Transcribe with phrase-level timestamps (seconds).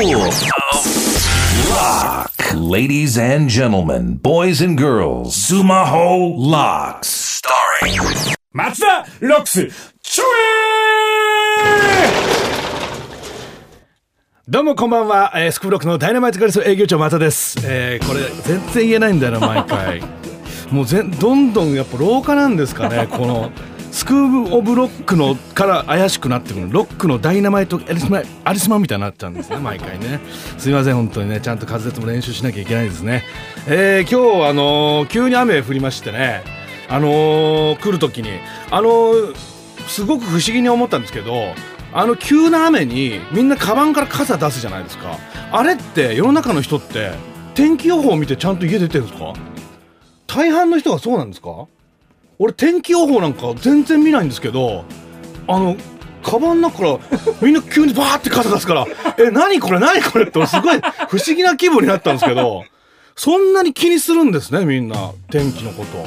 [0.00, 0.32] Lock.
[2.54, 7.04] Ladies and gentlemen, boys and girls, Sumaho ク
[14.48, 20.02] どうもこんばんは、えー、スクールロックのダイナマイトガレス営業長松田です、えー、これ全然言えないんだよな毎回。
[20.72, 23.52] もうぜんどんどんやっぱ廊下なんですかねこの
[23.92, 26.68] スクール・オブ・ロックのから怪しくなってくる。
[26.70, 30.20] ロックのダイナマイトアリスマアリスマンみたいになっちゃうんですね 毎回ね。
[30.58, 31.40] すいません本当にね。
[31.40, 33.24] ちゃんと滑舌も練習しなきゃいけないですね。
[33.66, 36.42] えー、今日あのー急に雨降りましてね。
[36.88, 38.30] あのー来る時に。
[38.70, 39.34] あのー
[39.88, 41.52] すごく不思議に思ったんですけど
[41.92, 45.16] あの急な雨にみんなカバンから傘出すじゃないですか。
[45.50, 47.10] あれって世の中の人って
[47.54, 49.32] 天気予報を見てちゃんと家出てるんですか？
[50.28, 51.66] 大半の人がそうなんですか？
[52.42, 54.84] 俺天気予報なんか全然見ないんですけど
[55.46, 55.76] あの
[56.22, 56.98] カバンの中から
[57.42, 58.86] みんな急にバーって傘出すから
[59.18, 62.64] え何これ何これって俺すごい不思議な気分になったんですけど
[63.14, 66.06] そんなに気にするんですねみんな天気のこと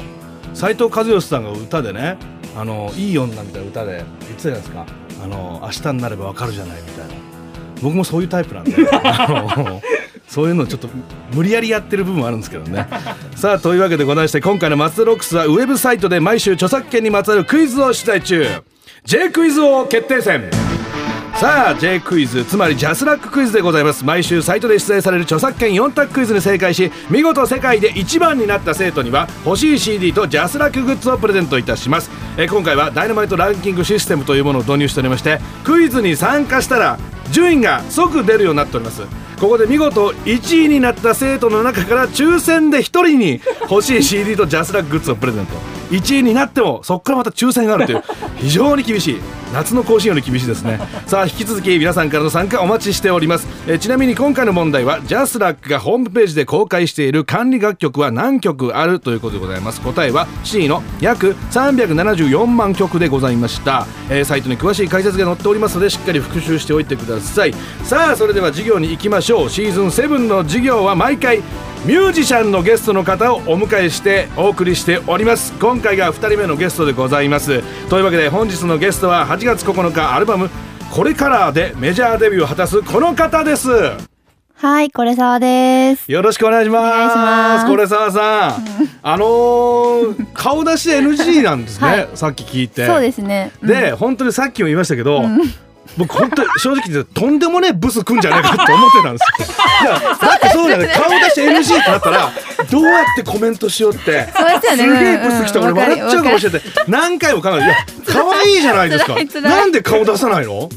[0.54, 2.16] 斉藤和義さんが歌でね
[2.58, 4.86] 「あのいい女」みたいな歌で言ってたじゃないですか
[5.22, 7.33] 「あの明日になればわかるじゃない」みたいな
[7.84, 8.72] 僕もそういうタイプなんで。
[10.26, 10.88] そういうのちょっと
[11.34, 12.88] 無理やりやってる部分はあるんですけどね。
[13.36, 18.46] さあというわけでございまして今回の「松田ロックス」はウェブサイトで毎週著作権にまつわるクイズを出題中。
[19.04, 20.50] J クイズ王決定戦。
[21.34, 24.02] さあ J クイズつまり JASRAC クイズでございます。
[24.02, 32.10] 毎週サイトで出題される著作権4択クイズに正解し見事世界で1番になった生徒には欲しい CD と JASRAC グッズをプレゼントいたします。
[32.38, 36.98] え今回はダイナマイトランキングシステムというものを導入しておりましてクイズに参加したら
[37.30, 39.02] 順位が即出るようになっております。
[39.40, 45.54] ここで見事1位になった生徒の中から抽選で1人に欲しい CD と JASRAC グッズをプレゼント。
[45.90, 48.02] 1位になってもそこからまた抽選があるという。
[48.36, 49.20] 非常に厳しい。
[49.54, 50.80] 夏の甲子園より厳しいですね。
[51.06, 53.46] さあ引き続き皆さんからの参加お待ちしております。
[53.68, 59.80] えーちなみに今回の問題はジャスラックがホームページで公開している管理楽曲は何曲あるということでございます。
[59.80, 67.54] 答えは C の約374万曲でございました、えーサイトに詳しい解説が載っておりますのでしっかり復習しておいてください。
[67.84, 69.50] さあそれでは授業に行きましょう。
[69.50, 71.42] シーズン7の授業は毎回
[71.84, 75.52] ミュージシャンのゲストの方をお迎えしてお送りしております。
[75.60, 77.62] 今回が2人目のゲストでございます。
[77.90, 80.48] というわけで本日のゲストは8月9日アルバム
[80.90, 83.68] 「これから」でメジャーデビューを果たすこの方です。
[84.56, 86.10] はい、これさわです。
[86.10, 87.66] よろしくお願いします。
[87.66, 88.64] これささん、
[89.02, 92.08] あのー顔出し NG なんですね、はい。
[92.14, 92.86] さっき聞いて。
[92.86, 93.52] そうですね。
[93.60, 93.68] うん。
[93.68, 95.22] で、本当にさっきも言いましたけど、
[95.98, 100.16] 僕本当に正直言ってとんでもねえブスくんじゃないかって思ってたんですよ。
[100.26, 100.92] だってそうだよね。
[100.96, 102.32] 顔出し NG ってなったら
[102.74, 104.28] どうやってコメントしようって。
[104.36, 104.98] そうですよね。
[104.98, 105.60] すげえブス来た。
[105.60, 106.62] うん俺笑っちゃうかもしれない。
[106.88, 107.74] 何回も考えていや
[108.06, 109.14] 可愛いじゃないですか。
[109.40, 110.68] なんで顔出さないの？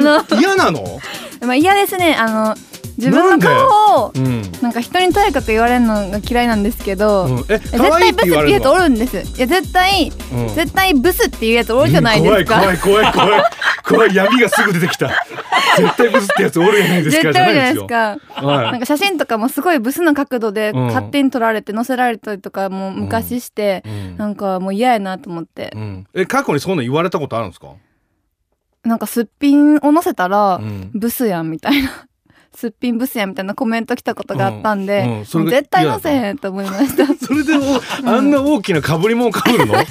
[0.00, 1.00] の嫌なの？
[1.40, 2.16] まあ嫌ですね。
[2.16, 2.56] あの
[2.96, 4.42] 自分の顔をうん。
[4.62, 7.38] なんか人にとやかく言われるのが嫌いなんですけど、うん。
[7.48, 9.16] え絶対ブスって言うやつおるんです。
[9.16, 10.54] いや絶対、うん。
[10.54, 12.60] 絶対ブスっていうやつおるじゃないですか。
[12.60, 13.42] 怖い怖い怖い怖い
[13.84, 14.14] 怖い。
[14.14, 15.10] 闇がすぐ出てきた。
[15.76, 17.86] 絶対ブスってやつおるじゃないですか絶対おるじゃないですよ。
[17.86, 17.96] か。
[18.28, 18.72] はい。
[18.72, 20.86] なんか写真とかもすごいブスな角度でうん。
[20.86, 26.06] 勝手に撮られて載せられたりとかも昔して、うんなんかもう嫌やなと思って、うん。
[26.14, 27.72] え過去にそんな言われたことあるんですか？
[28.84, 30.90] なんかすっぴんを載せたら、うん。
[30.94, 32.06] ブスやんみたいな
[32.56, 37.04] すっぴんブスやんみたいなコメント来たことがあったんで、うんうん絶対載せへんと思いました。
[37.04, 39.86] 隠それでもあんな大きな被り物被るの、 い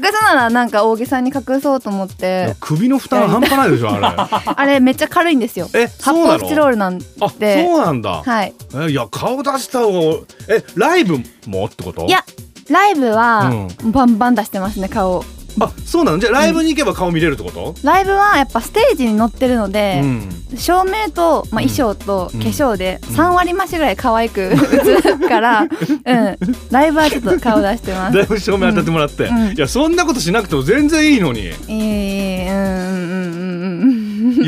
[0.00, 2.54] すならなんか大げさに隠そうと思っやて。
[2.60, 4.06] 首の負担半端ないでしょあれ。
[4.06, 5.68] あ あれめっちゃ軽いんですよ。
[5.74, 7.04] え発泡スチロールなんで
[7.66, 8.54] そうなんだ、はい。
[8.76, 10.18] えいや顔出した方が
[10.48, 11.66] えライブも？
[11.66, 12.06] ってこと？
[12.06, 12.24] いや
[12.70, 13.52] ライブは
[13.84, 15.24] バンバン出してますね顔
[15.60, 16.18] あそうなの？
[16.18, 20.28] じゃあライブに行けば顔見れるってこと、ライブはやっぱステージに乗ってるので、うん。
[20.56, 24.54] 照明と、まあ、衣装と化粧で3割増しぐらい可愛く 映
[25.18, 25.68] るから、うん、
[26.70, 28.16] ライブはちょっと顔出してます。
[28.16, 29.52] だいぶ照明当たってもらって、うん。
[29.52, 31.40] いやそんなことしなくても全然いいのに。
[31.40, 32.60] いいいうんう
[33.40, 33.43] ん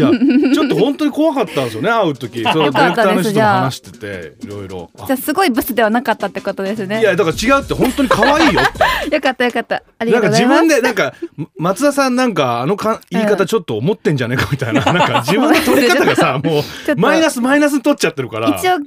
[0.02, 2.42] うんうんうんやちょっと本当に怖かったんですよね会う時。
[2.42, 7.00] そのディレクターの人と話してていろいろあじゃあすごいブスではなかったってことですね。
[7.00, 8.60] いやだから違うって本当に可愛いよ
[9.12, 9.82] よかったよかった。
[9.98, 10.60] ありなんか自がとうございます。
[10.60, 11.14] 分でなんか
[11.58, 16.62] 松田さんなんかあのか言い方ちょっと思ってんじゃねえかみたいな、なんか自分の取り方がさ もう
[16.96, 18.56] マイナスマイナスに取っちゃってるから。
[18.56, 18.78] 一応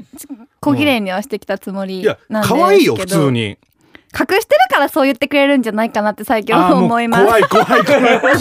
[0.61, 2.63] 小綺麗にはしてきたつもりいやなんですけど。
[2.63, 3.57] 可愛いよ普通に。
[4.11, 7.25] 隠してるからそう言ってくれるんじゃないかなって最近思います。
[7.25, 8.37] 怖い怖い怖い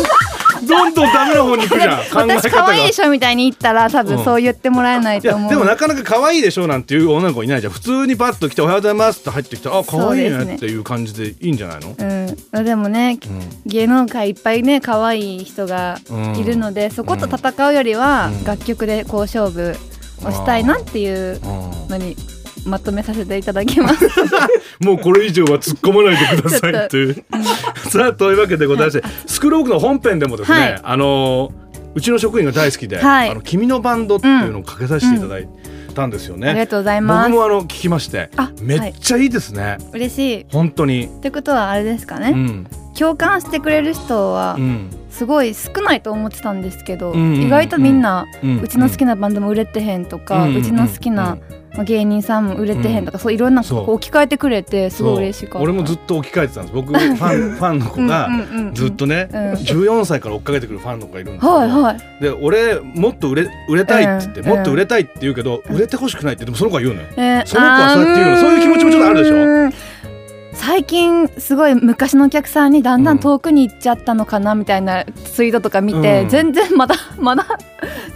[0.67, 1.99] どんどんダメな方に行くじゃん。
[2.29, 7.73] 私可愛いでしょみたいに言ったら多分そう言ってもらえないと思う、でもなかなか可愛いでしょなんていう女の子いないじゃん。
[7.73, 13.19] 普通にパッと来て「おはようございます」って入ってきて「あ可愛いね」っていう感じでいいんじゃないの、うん、でもね、
[13.67, 15.99] 芸能界いっぱいね可愛い人が
[16.37, 18.45] いるので、そこと戦うよりは、うん。
[18.45, 19.77] 楽曲でこう勝負
[20.25, 22.17] をしたいなっていううんのに
[22.69, 24.09] まとめさせていただきます。
[24.81, 27.25] もうこれ以上は突っ込まないでくださいっていう。
[27.91, 30.81] さあというわけでございましてスクールオークの本編でもですね、はい。
[30.83, 31.53] あの
[31.95, 33.31] うちの職員が大好きで「はい。
[33.31, 35.49] あの君のバンド」っていうのをかけさせていただい
[35.95, 36.51] たんですよね。
[36.51, 37.31] ありがとうございます。
[37.31, 37.39] 僕。
[37.39, 40.47] もあの聞きましてあめっちゃいいですね、嬉しい。
[40.51, 41.07] 本当に。
[41.07, 42.67] ってことはあれですかね、うん。
[42.97, 44.91] 共感してくれる人はうん。
[45.11, 50.57] すごい少ないと思ってたんですけど、うんうんうん意外とみんな、ううんちの好きなバンドも売れてへんとか、うん。
[50.57, 51.39] うちの好きな、
[51.75, 53.87] まあ芸人さんも売れてへんとか、そういろんなそう。
[53.87, 55.59] こう置き換えてくれてすごい嬉しかった。
[55.61, 56.75] 俺もずっと置き換えてたんです。
[56.75, 58.75] 僕 ファンファンの子がうんうんうんうん。
[58.75, 59.53] ずっとね、うん。
[59.53, 62.23] 14歳から追っかけてくるファンの子がいるんですけど、はいはい。
[62.23, 67.07] で俺もっと売れ売れたいって言って、うんもっと売れたいって言うけど、売れてほしくないってでもその子が言うのよ。
[67.17, 67.47] えー。
[67.47, 68.41] その子はそうやって言うの。
[68.41, 69.35] そういう気持ちもちょっとあるでしょ。
[69.37, 69.73] うん
[70.69, 76.29] 最近すごい昔のお客さんにだんだん遠くに行っちゃったのかなみたいなツイートとか見て、うん。
[76.29, 77.47] 全然まだ まだ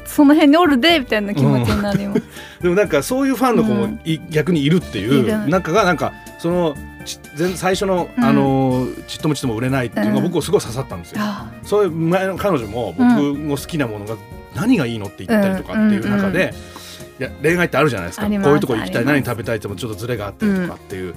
[0.05, 2.23] その辺におるでみたいな気持ちになります。
[2.61, 5.49] でもなんかそういうファンの子もい、逆にいるっていいうる。
[5.49, 6.75] なんかがなんかその
[7.55, 8.23] 最初の、うん。
[8.23, 10.25] あのーちっともちっとも売れないっていうのがうん。
[10.25, 11.23] 僕をすごい刺さったんですよ。
[11.23, 14.17] あそういう前の彼女も僕の好きなものが
[14.55, 16.53] 何がいいのって言ったりとかっていう中で、
[17.19, 18.27] いや恋愛ってあるじゃないですか。
[18.27, 19.07] こういうとこ行きたい。
[19.07, 21.15] 何食べたいってもちょっとズレがあったりとかっていう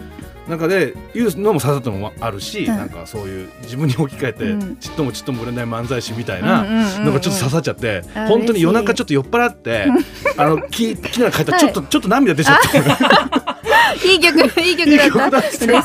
[0.48, 6.64] 中で言うのも刺さったのもあるし、うんなんかそういう自分に置き換えて、うんちっともちっとも売れない漫才師みたいうんな。
[6.64, 9.88] なんかちょっと刺さっちゃって、あ本当に夜中ちょっと酔っ払って、
[10.38, 12.78] あの聞聞きながら帰ったらはいちょっと、ちょっと涙出ちゃって、
[14.08, 15.38] いい曲いい曲だった。
[15.38, 15.82] 嬉しいで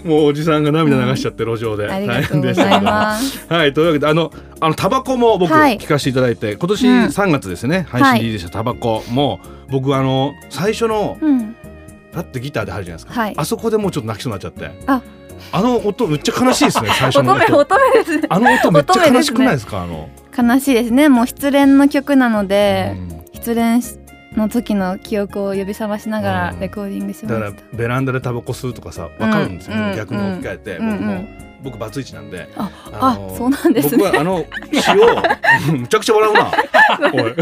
[0.00, 0.06] す。
[0.06, 2.90] もうおじさんが涙流しちゃって路上でありが大とうござい変でしたけど。
[2.90, 3.46] ます。
[3.48, 9.40] はいというわけであのあのタバコも僕はい聞かせていただいて、今年うん3月ですね、配信リリースしたタバコも
[9.70, 11.56] 僕あの最初のうん。
[12.12, 13.34] パッてギターで入るじゃないですか、はい。
[13.36, 14.70] あそこでもうちょっと泣きそうになっちゃって。
[14.86, 15.02] あ。
[15.50, 18.22] あの音めっちゃ悲しいですね 最初乙の音女乙女ですね。
[18.28, 19.82] あの音めっちゃ悲しくないですか？
[19.82, 21.08] あの、悲しいですね。
[21.08, 23.24] もう失恋の曲なので、うん。
[23.34, 23.80] 失恋
[24.36, 26.54] の時の記憶を呼び覚ましながうん。
[26.54, 27.76] らレコーディングしまだからした。
[27.76, 29.96] ベランダでタバコ吸うとかさわかるんですよ、うん。
[29.96, 30.90] 逆に置き換えて、うん。
[30.90, 31.28] 僕も、うん
[31.62, 33.98] 僕バツイチなんであ、あそうなんですね。
[33.98, 36.52] 僕はあの詩をむちゃくちゃ笑うな。
[37.12, 37.34] おい。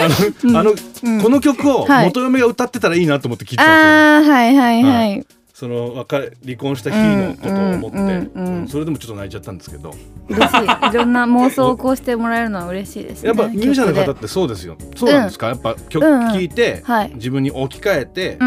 [0.00, 1.22] あの,、あのうん。
[1.22, 2.06] この曲をはい。
[2.06, 5.26] 元嫁が歌ってたらいいなと思って聞いてたんですよ、ああはいはいはい。
[5.54, 8.56] その別れ離婚した日のことを思って、うんうんうん。
[8.62, 9.94] うんそれでもちょっと泣いちゃったんですけど。
[10.28, 10.90] 嬉しい。
[10.90, 13.28] いろんな妄想をこうしてもらえるのは嬉しいですね。
[13.28, 14.76] やっぱミュージシャンの方曲ってそうですよ。
[14.96, 16.32] そうなんですか、やっぱ曲うんうん。
[16.32, 17.12] 聴いて、はい。
[17.14, 18.38] 自分に置き換えて。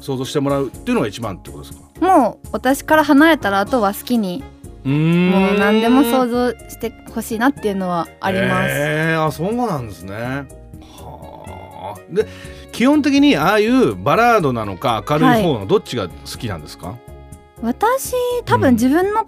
[0.00, 1.79] 想像してもらうっていうのが一番ってことですか？
[2.00, 4.42] もう私から離れたらあとは好きに
[4.84, 8.70] もう何でも想像してほしいなっていうのはあります。
[8.70, 10.14] えー、あそうなんですね。
[10.80, 12.00] はあ。
[12.10, 12.26] で
[12.72, 16.96] 基本的にああいうバラードなのか明るい方のどっちが好きなんですか、
[17.60, 18.14] 私
[18.46, 18.74] 多分うん。
[18.74, 19.26] 自分の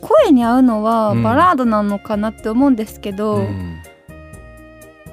[0.00, 1.22] 声に合うのはうん。
[1.22, 3.80] バラードなのかなって思うんですけど、うん。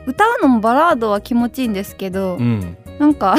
[0.07, 2.77] 歌うのもバラードは気持ちいいんですけど、うん。
[2.97, 3.35] なんか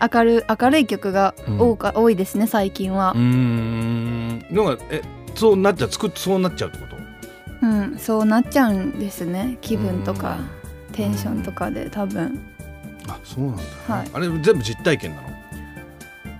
[0.00, 3.12] 明る明るい曲が多か、多いですね最近は。
[3.14, 4.46] うー、ん。
[4.50, 5.02] のがえ
[5.34, 6.84] そうなっちゃう作っそうなっちゃうってこ
[7.60, 7.66] と？
[7.66, 10.38] うん、そうなっちゃうんですね気分とか
[10.88, 10.94] うん。
[10.94, 12.38] テンションとかで多分。
[13.08, 14.10] あそうなんだ、ねはい。
[14.12, 15.28] あれ全部実体験なの？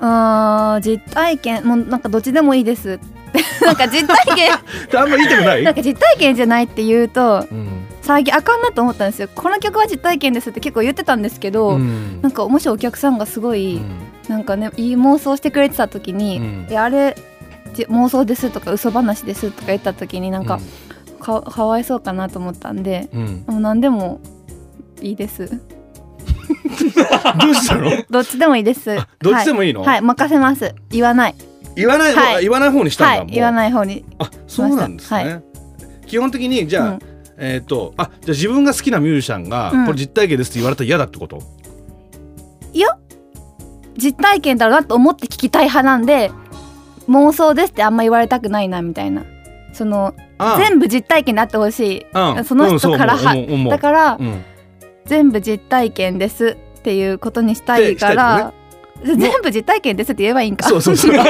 [0.00, 3.00] あー実体験もうなんかどっちでもいいです
[3.62, 4.52] なんか実体験。
[5.00, 5.64] あんま言いたくない？
[5.64, 7.77] なんか実体験じゃないって言うとうん
[8.08, 9.28] 最近あかんなと思ったんですよ。
[9.34, 12.22] この曲は実体験ですって結構言ってたんですけど、うん。
[12.22, 13.98] なんかもしお客さんがすごい、うん。
[14.30, 17.16] なんかねいい妄想してくれてた時にうん「いやあれ
[17.74, 20.58] じ妄想です」とか「嘘話です」とか言った時になんか、
[21.20, 24.20] かかわいそうかなと思ったんでうん、うんもう何でも
[25.02, 25.46] いいです。
[25.46, 25.54] ど
[27.50, 27.90] うしたの？
[28.08, 28.96] どっちでもいいです。
[29.18, 30.74] どっちでもいいの、はい、はい、任せます。
[30.88, 31.34] 言わない。
[31.76, 32.42] 言わない、はい。
[32.42, 33.26] 言わない方にしたんだ、はい。
[33.26, 35.40] 言わない方にあそうなんですね、は
[36.06, 36.98] 基本的にじゃあ、うん
[37.38, 39.86] えっ、とあじゃあ自分が好きなミュージシャンが、うん。
[39.86, 41.42] これ実体験ですって言われたら嫌だってこと？
[42.72, 42.88] いや
[43.96, 46.30] 実体験だろうなと思って聞きたい派なんで
[47.08, 49.24] 妄想ですってあんま言われたくないなみたいな。
[49.72, 50.58] そのああ。
[50.58, 52.06] 全部実体験であってほしい。
[52.12, 52.44] うん。
[52.44, 53.70] その人からはうんそう思う思う思う。
[53.70, 54.44] だから、うん。
[55.06, 58.52] 全部実体験ですっていうことにしたいから、
[59.04, 60.68] 全部実体験ですって言えばいいんか。
[60.68, 61.12] そうそうそう。
[61.14, 61.24] なん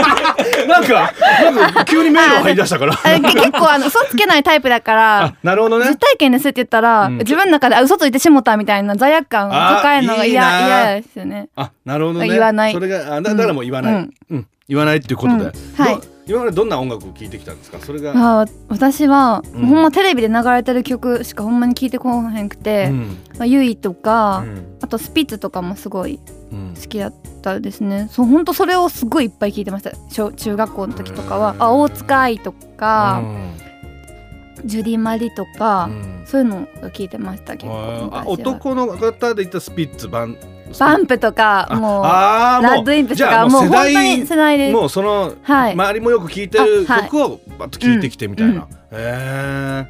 [0.85, 1.13] か
[1.53, 2.93] なんか急に迷路入り出したから。
[2.95, 5.87] 結構あの嘘つけないタイプだからあなるほどね。
[5.89, 7.19] 実体験ですって言ったら、うん。
[7.19, 10.67] 自分の中であ嘘ついてしもたみたいな罪悪感を抱えるのが嫌な。
[10.67, 11.49] 嫌ですよね。
[11.57, 12.29] あなるほどね。
[12.29, 12.73] 言わない。
[12.73, 14.39] それがあだだからもう言わない、ううん。
[14.39, 14.47] ん。
[14.69, 15.85] 言わないっていうことで、うん。
[15.85, 15.95] はい。
[15.95, 17.79] ど今までどんな音楽を聴いてきたんですか？
[17.81, 19.67] それが、あー私は、うん。
[19.67, 23.17] ほんまテレビで流れてる曲しかほんまに聞いてこへんくて、うん。
[23.39, 24.77] まあ、ユイとか、うん。
[24.83, 26.21] あとスピッツとかもすごい
[26.53, 28.09] うん好きだったですね。
[28.11, 29.93] そう本当それをすごいいっぱい聞いてました。
[30.11, 34.69] 小中学校の時とかはあ大塚愛とか、うん。
[34.69, 36.23] ジュディ・マリとか、うん。
[36.27, 40.37] そういうのを聞いてました結構あ男の方で言ったスピッツバン
[40.79, 45.73] バンプとかあもうあーもうラッドインプとかもう世代に世代でもうそのはい。
[45.73, 48.61] 周りもよく聴いてる曲をバッと聴いてきてみたいな、うん。
[48.63, 49.87] へえ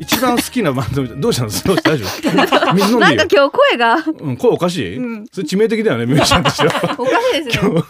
[0.00, 1.50] 一番好きなバンドみたいどうしたの？
[1.50, 2.04] どうした大丈
[2.70, 2.74] 夫？
[2.74, 3.16] 水飲んでいいよ。
[3.16, 3.96] なんか今日声が。
[4.20, 5.26] うん、声おかしい、うん。
[5.32, 7.82] それ致命的だよねミュージシャンとしては おかしいですね今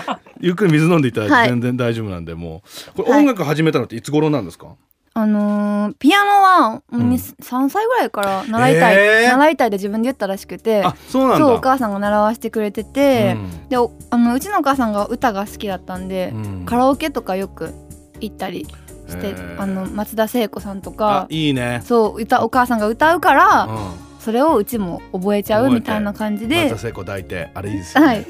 [0.00, 2.62] 日ゆっくり水飲んでいただいてはい全然大丈夫なんでも
[2.94, 2.96] う。
[2.96, 3.20] これはい。
[3.20, 4.68] 音楽始めたのっていつ頃なんですか、
[5.16, 7.12] あのーピアノはもうにうん。
[7.14, 13.68] 3歳ぐらいから習いたい、習いたいで自分で言ったらしくてあそうお母さんが習わせてくれてて、うん。
[13.68, 16.66] でおあのうちのお母さんが歌が好きだったんで、うん。
[16.66, 17.72] カラオケとかよく
[18.20, 18.66] 行ったり
[19.06, 19.60] してへー。
[19.60, 21.80] あの松田聖子さんとあかいいね。
[21.84, 26.64] そう歌お母さんが歌うから、うんそれをうちも覚えちゃうみたいな感じで。
[26.64, 28.26] 松田聖子抱いてあれいいですよ、ね、はい。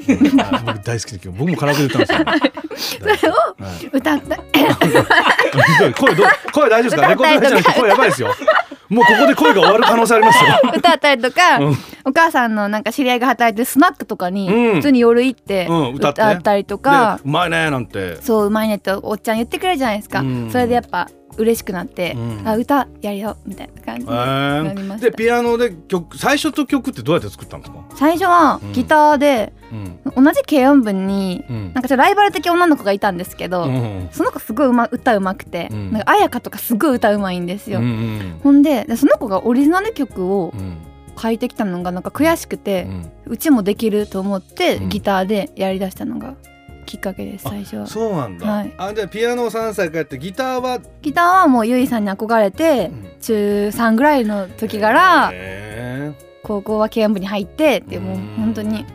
[0.65, 3.47] 僕大好きで僕もカラオケで歌うんですよ、 それをは
[3.81, 3.89] い。
[3.93, 4.35] 歌った。
[5.93, 6.23] 声ど
[6.53, 7.07] 声大丈夫ですか？
[7.07, 8.35] レコード会社声やばいですよ。
[8.89, 10.49] もうここで声が終わる可能性ありますよ。
[10.75, 11.77] 歌ったりとか、うん。
[12.05, 14.75] お母さんのなんか知り合いが働いてるスナックとかにうん。
[14.75, 18.21] 普通に夜行ってうん歌ったりとか、でうまいねなんて。
[18.21, 20.49] そううまいねっておっちゃん言ってくれるじゃないですか、うん。
[20.51, 22.47] それでやっぱ嬉しくなって、うん。
[22.47, 25.09] あ歌やるよみたいな感じになりました。
[25.09, 28.73] でピアノで曲最初と曲ってどうやって作ったんですか、最初はうん。
[28.73, 30.23] ギターで、うん。
[30.25, 31.73] 同じ軽音部に、うん。
[31.73, 35.91] なんかちょライバル的女の子がいたんですけど、うんその子すごいうま歌うまくて、うん。
[35.91, 40.77] なんか彩香とかすごい歌うまいんですよ、うんうんほんででその子がオリジナル曲をうん。
[41.17, 42.87] 書いてきたのがなんか悔しくて
[43.25, 44.89] う、ちもできると思ってうん。
[44.89, 46.35] ギターでやりだしたのが
[46.85, 47.87] きっかけです最初は。
[47.87, 48.73] そうなんだ、はい。
[48.77, 56.13] あじゃあピアノを3歳からやってギターは、ギターはもうゆいさんに憧れて中3ぐらいの時からへ
[56.43, 58.85] 高校は軽音部に入ってってもううん本当に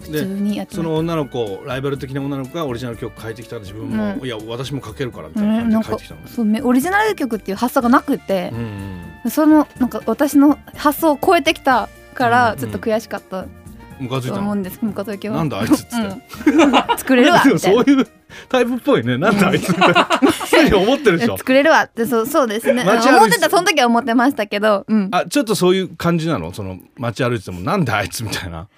[0.00, 4.26] 普通にやってその女の子ライバル的な女の子がオリジナル曲書いてきたら自分も、うん。
[4.26, 13.50] いや私も書けるからみたすいな感じで書いてきたのねそうめオリジナル曲っていう発想がなくてう、んそのなんか私の発想を超えてきたからうんちょっと悔しかったうん
[13.98, 14.78] ムカついた思うんです。
[14.82, 16.72] ムカつきはなんだあいつっつって、うん。
[16.98, 17.38] 作れるわ。
[17.38, 18.06] みたいなそういう
[18.48, 19.18] タイプっぽいね。
[19.18, 19.80] なんだあいつって。
[20.46, 21.38] すでに思ってるでしょ。
[21.38, 22.06] 作れるわって。
[22.06, 22.82] そうそうですね。
[22.82, 26.52] 思ってたその時は思ってましたけど、うん、ああちょっとそういう感じなの？
[26.52, 27.60] その街歩いてても。
[27.60, 28.68] なんだあいつみたいな。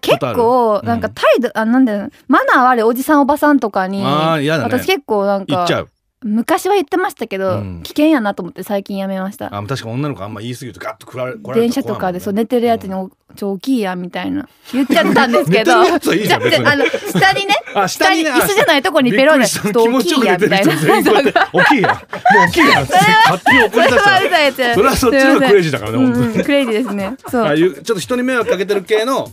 [0.00, 0.88] 結構うん。
[0.88, 2.10] なんか態度、あなんだよ。
[2.28, 4.04] マナー悪いおじさんおばさんとかにね。
[4.58, 5.88] 私結構なんか言っちゃう
[6.26, 7.82] 昔は言ってましたけど、うん。
[7.82, 9.56] 危険やなと思って最近やめました。
[9.56, 13.00] あ確か女の子あんま言い過ぎるとガッと来られる電車とかでそう寝てるやつにうん。
[13.00, 15.82] お「ちょ大きいや」みたいな言っちゃったんですけど
[16.14, 20.72] いいじあの下にねあ下にね椅子じゃないとこにペロンでちょっと大きいやみたいな。
[21.52, 23.40] 大きいやもう大きいや それは
[24.74, 26.26] それはそっちのクレイジーだからねうん本当に。
[26.26, 27.14] うんクレイジーですね。
[27.28, 27.56] そう。
[27.56, 29.28] ちょっと人に迷惑かけてる系の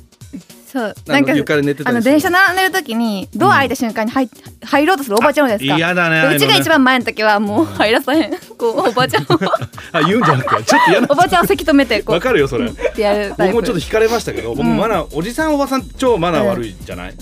[0.74, 0.96] そう。
[1.10, 4.28] あの床で寝てたあの電車並んでる時にドア開いた瞬間に入
[4.64, 5.76] 入ろうとするおばちゃんですか。
[5.78, 9.28] 嫌だねうちが一番前の時はもう入らさへんこうおばちゃんを。
[9.94, 11.08] あ言うんじゃなくてちょっと嫌な。
[11.12, 12.66] おばちゃんをせき止めてこうわかるよそれ。
[12.66, 17.14] ってやる僕もちょっと惹かれましたけど僕もマナーおじさんおばさん超マナー悪いじゃない？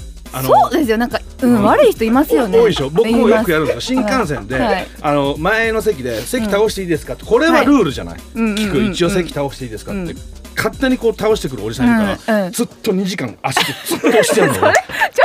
[0.46, 1.63] そうですよなんか、うんうん。
[1.63, 2.58] 悪い人いますよね。
[2.58, 2.89] 多いでしょ。
[2.89, 3.81] 僕もよくやるんですよ。
[3.81, 4.88] 新幹線で、はい。
[5.01, 8.55] あの前の席で席倒していいですかってこれはルールじゃない、うん。
[8.55, 10.17] 聞く、一応席倒していいですかって、うん
[10.55, 12.51] 勝手にこう倒してくるおじさんいるから、うんうん。
[12.51, 14.81] ずっと2時間足でずっと押してやるの俺ちょ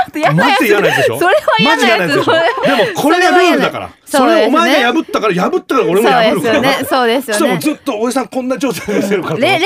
[0.08, 0.60] っと嫌なやつ。
[0.60, 1.18] マジで嫌なやつでしょ。
[1.18, 2.16] それは嫌なやつ。
[2.16, 2.32] でしょ。
[2.32, 3.90] でもこれがルールだから。
[4.04, 6.62] それをお前が破ったから破ったから俺も破るから。
[6.62, 6.86] そうですよね。
[6.88, 7.52] そうですよね。
[7.52, 9.60] もうずっとおじさんこんな状態でしてるかられ礼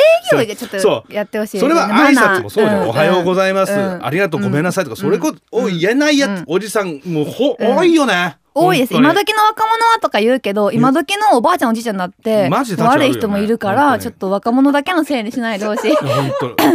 [0.46, 1.60] 儀をちょっそとうやってほしい。
[1.60, 2.88] それは挨拶もそうじゃん、ん。
[2.88, 4.04] おはようございます、うん。
[4.04, 6.44] ありがとうごめんなさいとか、それこを言えないやつ、うん。
[6.46, 8.94] おじさんもうほ、うん多いよね多いです。
[8.94, 15.94] 今時の若者はとか言うけど今時のおばあちゃんおじいちゃんだって悪い人もいるからちょっと若者だけのせいにしないでほしい。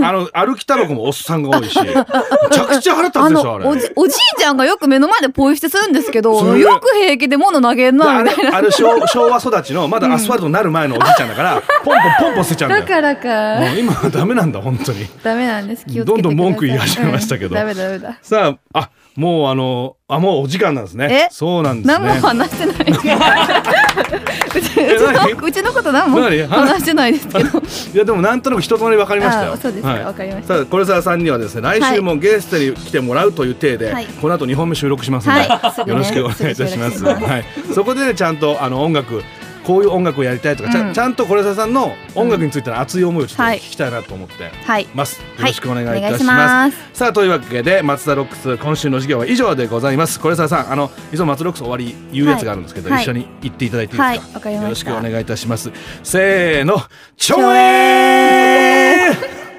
[0.04, 1.80] あの 歩きたばこもおっさんが多いし。
[1.80, 8.58] めちゃくちゃ腹立あつでしょあれのおじおじいちゃんがよく目の前でポイ捨てするんですけそどれよく平気で物投げんなみたいな。
[8.58, 12.82] あれ昭昭和育ちのまだアスファルトになる前のおじいちゃんだから、ポンポンポンポン捨てちゃうんだよ。
[12.84, 13.60] だからか。
[13.60, 15.08] もう今はダメなんだ本当に。
[15.24, 15.86] ダメなんです。
[15.86, 17.50] 気をどんどん文句言い始めましたけど。
[17.50, 17.54] うん。
[17.56, 18.18] ダメダメだ。
[18.22, 21.08] さああもうあのあもうお時間なんですね。
[21.10, 21.28] え？
[21.32, 22.06] そうなんですね。
[22.06, 22.92] 何も話してない。
[22.92, 26.42] うちのうちのこと何も何？
[26.44, 27.60] 話してないですけど。
[27.94, 29.54] いやでもなんとなく一通り分かりましたよ。
[29.54, 29.90] あそうですか。
[29.90, 30.04] はい。
[30.04, 30.56] わかりました。
[30.56, 34.08] さあこれささんにはですね来週もゲストに来てもらうという体で、はい。
[34.22, 35.90] この後2本目収録しますので、はい。
[35.90, 37.04] よろしくお願いいたします。
[37.04, 39.24] はい、そこで、ね、ちゃんとあの音楽
[39.66, 43.58] こういう音楽をやりたいとか、ちゃちゃんと是枝さんの音楽についての熱い思いをちょっとはい。
[43.58, 50.20] 聞きたいなと思ってはいます、はいよろしくお願いいたします,、さあというわけで松田ロックス今週の授業は以上でございます。
[50.20, 53.04] 是枝さんあのいつも松ロックス終わり言うやつがあるんですけど、はい。
[53.04, 54.18] 一緒に言っていただいていいですか、はい。
[54.34, 54.64] わかりました。
[54.64, 55.72] よろしくお願いいたします。
[56.04, 56.82] せーの
[57.18, 59.12] ちょえ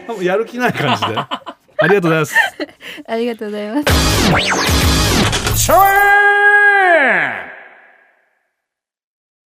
[0.09, 0.23] ー。
[0.23, 1.19] やる気ない感じで。
[1.19, 2.35] ありがとうございます。
[3.07, 5.67] ありがとうございます。
[5.67, 7.56] ちょえー